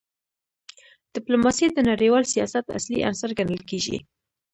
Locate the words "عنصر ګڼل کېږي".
3.07-3.97